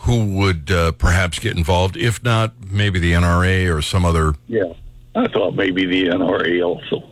[0.09, 1.95] who would uh, perhaps get involved.
[1.95, 4.33] If not, maybe the NRA or some other.
[4.47, 4.73] Yeah,
[5.13, 7.11] I thought maybe the NRA also.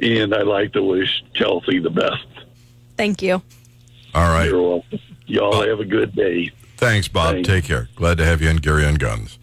[0.00, 2.26] And I'd like to wish Chelsea the best.
[2.96, 3.42] Thank you.
[4.14, 4.46] All right.
[4.46, 4.98] You're welcome.
[5.26, 6.50] Y'all have a good day.
[6.78, 7.34] Thanks, Bob.
[7.34, 7.48] Thanks.
[7.48, 7.88] Take care.
[7.94, 9.38] Glad to have you on Gary on Guns.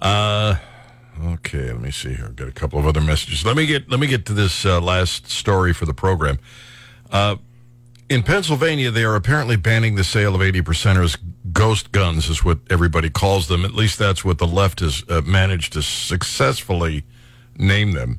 [0.00, 0.54] Uh,
[1.24, 1.72] okay.
[1.72, 2.26] Let me see here.
[2.26, 3.44] I've got a couple of other messages.
[3.44, 6.38] Let me get let me get to this uh, last story for the program.
[7.10, 7.36] Uh,
[8.08, 11.18] in Pennsylvania, they are apparently banning the sale of 80 percenters.
[11.52, 13.64] Ghost guns is what everybody calls them.
[13.64, 17.04] At least that's what the left has uh, managed to successfully
[17.56, 18.18] name them.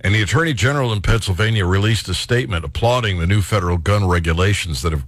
[0.00, 4.82] And the Attorney General in Pennsylvania released a statement applauding the new federal gun regulations
[4.82, 5.04] that have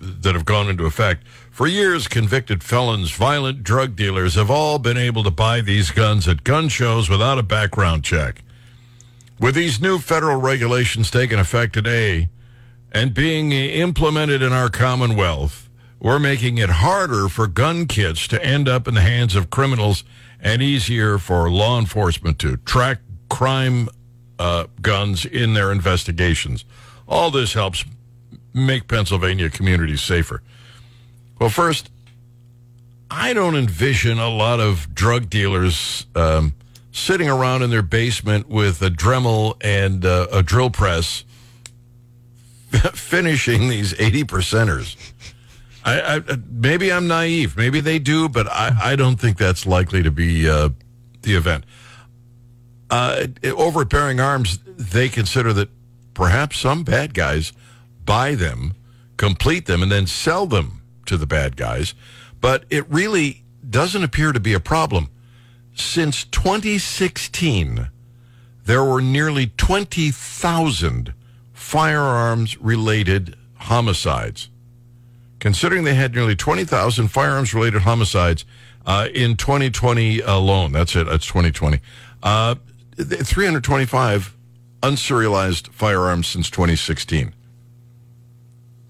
[0.00, 1.26] that have gone into effect.
[1.50, 6.26] For years, convicted felons, violent drug dealers have all been able to buy these guns
[6.26, 8.42] at gun shows without a background check.
[9.40, 12.28] With these new federal regulations taking effect today
[12.92, 18.68] and being implemented in our Commonwealth, we're making it harder for gun kits to end
[18.68, 20.04] up in the hands of criminals
[20.40, 22.98] and easier for law enforcement to track
[23.30, 23.88] crime
[24.38, 26.66] uh, guns in their investigations.
[27.08, 27.86] All this helps
[28.52, 30.42] make Pennsylvania communities safer.
[31.40, 31.90] Well, first,
[33.10, 36.54] I don't envision a lot of drug dealers um,
[36.92, 41.24] sitting around in their basement with a Dremel and uh, a drill press
[42.92, 44.96] finishing these 80 percenters.
[45.84, 47.56] I, I, maybe I'm naive.
[47.56, 50.70] Maybe they do, but I, I don't think that's likely to be uh,
[51.22, 51.64] the event.
[52.90, 55.70] Uh, over at Bearing Arms, they consider that
[56.12, 57.52] perhaps some bad guys
[58.04, 58.74] buy them,
[59.16, 61.94] complete them, and then sell them to the bad guys.
[62.40, 65.08] But it really doesn't appear to be a problem.
[65.74, 67.90] Since 2016,
[68.64, 71.14] there were nearly 20,000
[71.52, 74.50] firearms related homicides.
[75.38, 78.44] Considering they had nearly 20,000 firearms related homicides
[78.84, 81.80] uh, in 2020 alone, that's it, that's 2020.
[82.22, 82.54] Uh,
[82.96, 84.36] 325
[84.82, 87.34] unserialized firearms since 2016.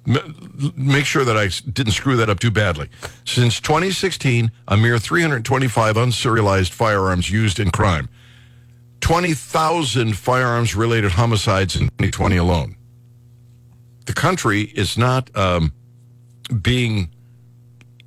[0.06, 2.88] Make sure that I didn't screw that up too badly.
[3.24, 8.08] Since 2016, a mere 325 unserialized firearms used in crime.
[9.00, 12.76] 20,000 firearms related homicides in 2020 alone.
[14.06, 15.72] The country is not um,
[16.62, 17.10] being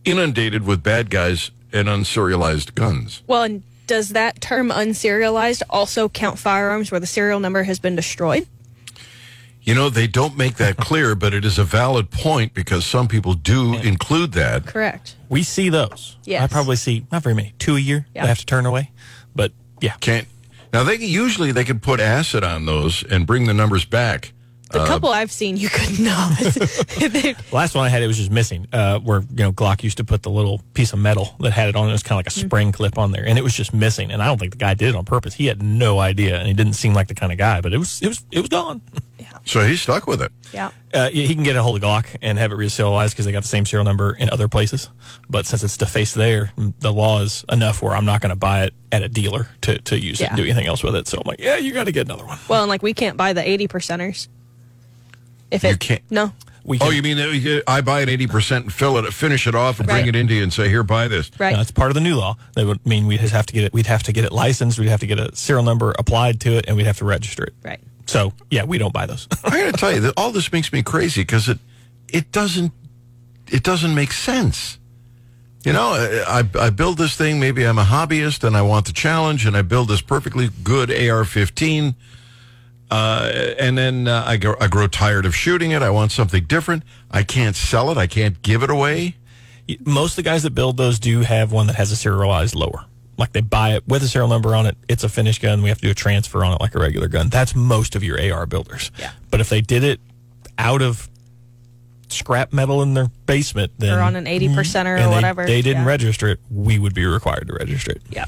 [0.05, 3.23] inundated with bad guys and unserialized guns.
[3.27, 7.95] Well, and does that term unserialized also count firearms where the serial number has been
[7.95, 8.47] destroyed?
[9.63, 13.07] You know, they don't make that clear, but it is a valid point because some
[13.07, 14.65] people do include that.
[14.65, 15.15] Correct.
[15.29, 16.17] We see those.
[16.25, 16.43] Yes.
[16.43, 18.05] I probably see not very many, two a year.
[18.13, 18.25] Yeah.
[18.25, 18.91] I have to turn away,
[19.33, 20.27] but yeah, Can't
[20.73, 24.33] now they usually they can put acid on those and bring the numbers back
[24.73, 26.37] The couple I've seen, you could not.
[26.99, 28.67] They- Last one I had, it was just missing.
[28.73, 31.69] Uh, where you know Glock used to put the little piece of metal that had
[31.69, 31.87] it on.
[31.89, 34.11] It was kind of like a spring clip on there, and it was just missing.
[34.11, 35.33] And I don't think the guy did it on purpose.
[35.35, 37.61] He had no idea, and he didn't seem like the kind of guy.
[37.61, 38.81] But it was it was it was gone.
[39.45, 40.31] So he's stuck with it.
[40.53, 40.67] yeah.
[40.93, 43.31] Uh, yeah, he can get a hold of Glock and have it reserialized because they
[43.31, 44.89] got the same serial number in other places.
[45.29, 48.63] But since it's defaced there, the law is enough where I'm not going to buy
[48.65, 50.27] it at a dealer to, to use it Yeah.
[50.29, 51.07] and do anything else with it.
[51.07, 52.37] So I'm like, yeah, you got to get another one.
[52.47, 54.27] Well, and like we can't buy the eighty percenters.
[55.53, 56.33] If it You can't- no,
[56.65, 59.47] We can, Oh, you mean that I buy it eighty percent and fill it, finish
[59.47, 61.53] it off, and bring it into you and say, "Here, buy this." right?
[61.55, 62.37] No, it's part of the new law.
[62.55, 63.73] That would mean we'd just have to get it.
[63.73, 64.79] We'd have to get it licensed.
[64.79, 67.43] We'd have to get a serial number applied to it, and we'd have to register
[67.43, 67.53] it.
[67.63, 67.79] right.
[68.05, 69.27] So yeah, we don't buy those.
[69.43, 71.59] I got to tell you that all this makes me crazy because it
[72.07, 72.71] it doesn't
[73.51, 74.77] it doesn't make sense.
[75.65, 75.93] You know,
[76.27, 77.39] I, I build this thing.
[77.39, 80.89] Maybe I'm a hobbyist and I want the challenge, and I build this perfectly good
[80.91, 81.95] AR-15,
[82.93, 85.81] uh, and then uh, I, grow, I grow tired of shooting it.
[85.81, 86.83] I want something different.
[87.09, 87.97] I can't sell it.
[87.97, 89.15] I can't give it away.
[89.83, 92.85] Most of the guys that build those do have one that has a serialized lower.
[93.17, 94.77] Like they buy it with a serial number on it.
[94.87, 95.63] It's a finished gun.
[95.63, 97.29] We have to do a transfer on it like a regular gun.
[97.29, 98.91] That's most of your AR builders.
[98.99, 99.13] Yeah.
[99.31, 99.99] But if they did it
[100.59, 101.09] out of
[102.09, 105.45] scrap metal in their basement, then Or on an 80 percenter or they, whatever.
[105.47, 105.87] they didn't yeah.
[105.87, 108.03] register it, we would be required to register it.
[108.11, 108.25] Yeah.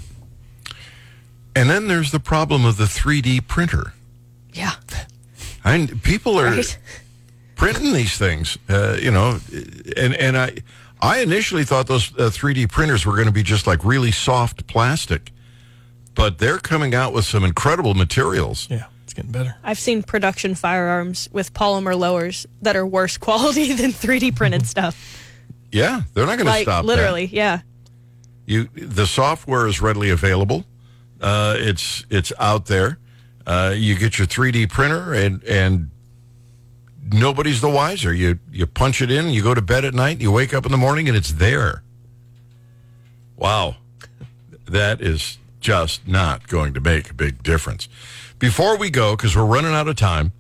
[1.56, 3.94] And then there's the problem of the 3D printer.
[4.56, 4.72] Yeah.
[5.64, 6.78] I people are Right.
[7.56, 9.40] printing these things, uh, you know,
[9.98, 10.58] and and I
[11.02, 14.66] I initially thought those uh, 3D printers were going to be just like really soft
[14.68, 15.32] plastic,
[16.16, 18.68] but they're coming out with some incredible materials.
[18.72, 19.56] Yeah, it's getting better.
[19.64, 24.96] I've seen production firearms with polymer lowers that are worse quality than 3D printed stuff.
[25.72, 26.84] Yeah, they're not going to Like stop.
[26.84, 26.88] that.
[26.88, 27.60] literally, yeah.
[28.46, 30.64] you the software is readily available.
[31.20, 33.00] Uh, it's it's out there.
[33.46, 35.92] Uh, you get your 3D printer and and
[37.14, 38.14] nobody's the wiser.
[38.14, 40.72] You you punch it in, you go to bed at night, you wake up in
[40.72, 41.84] the morning, and it's there.
[43.38, 43.76] Wow,
[44.66, 47.88] that is just not going to make a big difference.
[48.40, 50.32] Before we go, because we're running out of time,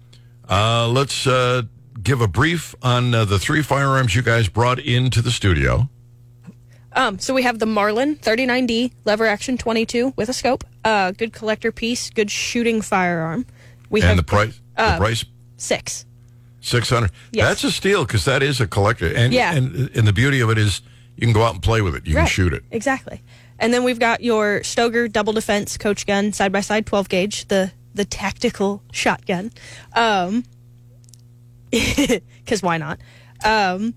[0.49, 1.63] uh, let's uh,
[2.01, 5.89] give a brief on uh, the three firearms you guys brought into the studio.
[6.95, 10.63] Um, so we have the Marlin 39D lever action 22 with a scope.
[10.83, 13.45] Uh, good collector piece, good shooting firearm.
[13.89, 15.25] We And have the price, uh, the price
[15.57, 16.05] six.
[16.61, 17.11] Six hundred.
[17.31, 17.47] Yes.
[17.47, 19.53] That's a steal because that is a collector, and Yeah.
[19.53, 20.81] and and the beauty of it is
[21.15, 22.07] you can go out and play with it.
[22.07, 22.63] You can shoot it.
[22.71, 23.21] Exactly.
[23.59, 27.47] And then we've got your Stoeger double defense coach gun, side by side 12 gauge,
[27.49, 29.51] the the tactical shotgun.
[29.93, 30.43] Um,
[31.71, 32.99] because why not?
[33.43, 33.93] Um,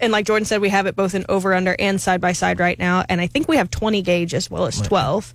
[0.00, 2.60] and like Jordan said, we have it both in over under and side by side
[2.60, 5.34] right now, and I think we have 20 gauge as well as 12.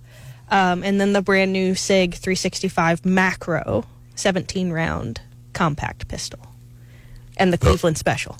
[0.50, 3.84] Um, and then the brand new Sig 365 macro
[4.16, 5.20] 17 round
[5.54, 6.40] compact pistol,
[7.36, 8.36] and the Cleveland Special.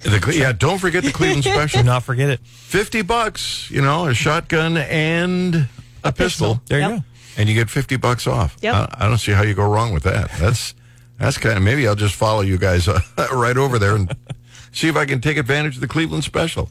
[0.00, 1.82] The, Cle- yeah, don't forget the Cleveland Do Special.
[1.84, 2.40] not forget it.
[2.40, 5.66] Fifty bucks, you know, a shotgun and
[6.02, 6.60] a, pistol.
[6.66, 6.90] There Yep.
[6.90, 7.04] you go.
[7.38, 8.56] and you get fifty bucks off.
[8.60, 8.74] Yep.
[8.74, 10.30] I, I don't see how you go wrong with that.
[10.38, 10.74] That's
[11.18, 12.98] that's kind of maybe I'll just follow you guys uh,
[13.32, 14.14] right over there and
[14.74, 16.68] see if I can take advantage of the Cleveland Special.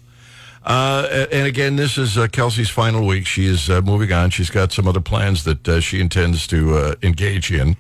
[0.65, 3.25] Uh, and again, this is uh, Kelsey's final week.
[3.25, 4.29] She is uh, moving on.
[4.29, 7.75] She's got some other plans that uh, she intends to uh, engage in.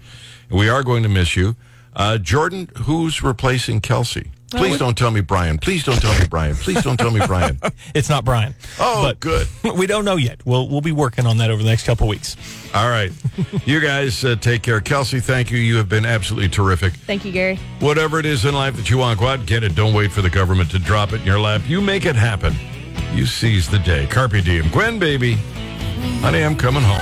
[0.49, 1.55] We are going to miss you.
[1.95, 4.31] Uh, Jordan, who's replacing Kelsey?
[4.59, 5.57] Please don't tell me Brian.
[5.57, 6.55] Please don't tell me Brian.
[6.55, 7.59] Please don't tell me Brian.
[7.95, 8.55] It's not Brian.
[8.79, 9.47] Oh, but good.
[9.77, 10.43] we don't know yet.
[10.45, 12.35] We'll we'll be working on that over the next couple weeks.
[12.73, 13.11] All right.
[13.65, 14.81] You guys uh, take care.
[14.81, 15.57] Kelsey, thank you.
[15.57, 16.93] You have been absolutely terrific.
[16.93, 17.57] Thank you, Gary.
[17.79, 19.73] Whatever it is in life that you want, go out and get it.
[19.73, 21.61] Don't wait for the government to drop it in your lap.
[21.65, 22.53] You make it happen.
[23.13, 24.05] You seize the day.
[24.07, 24.69] Carpe diem.
[24.69, 25.35] Gwen, baby.
[26.21, 27.01] Honey, I'm coming home.